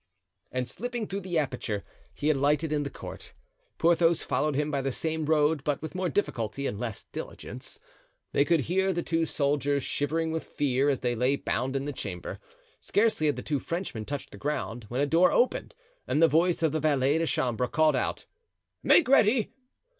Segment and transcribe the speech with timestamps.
[0.51, 3.33] And slipping through the aperture, he alighted in the court.
[3.77, 7.77] Porthos followed him by the same road, but with more difficulty and less diligence.
[8.31, 11.93] They could hear the two soldiers shivering with fear, as they lay bound in the
[11.93, 12.39] chamber.
[12.79, 15.75] Scarcely had the two Frenchmen touched the ground when a door opened
[16.07, 18.25] and the voice of the valet de chambre called out:
[18.81, 19.53] "Make ready!"